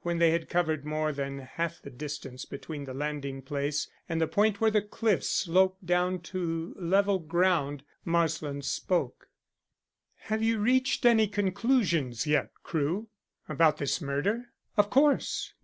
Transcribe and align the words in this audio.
When 0.00 0.18
they 0.18 0.32
had 0.32 0.48
covered 0.48 0.84
more 0.84 1.12
than 1.12 1.38
half 1.38 1.80
the 1.80 1.88
distance 1.90 2.44
between 2.44 2.82
the 2.82 2.92
landing 2.92 3.42
place 3.42 3.88
and 4.08 4.20
the 4.20 4.26
point 4.26 4.60
where 4.60 4.72
the 4.72 4.82
cliffs 4.82 5.28
sloped 5.28 5.86
down 5.86 6.18
to 6.22 6.74
level 6.76 7.20
ground, 7.20 7.84
Marsland 8.04 8.64
spoke. 8.64 9.28
"Have 10.22 10.42
you 10.42 10.58
reached 10.58 11.06
any 11.06 11.28
conclusions 11.28 12.26
yet, 12.26 12.50
Crewe?" 12.64 13.06
"About 13.48 13.76
this 13.76 14.00
murder?" 14.02 14.46
"Of 14.76 14.90
course." 14.90 15.54